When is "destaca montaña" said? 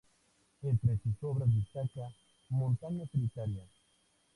1.53-3.05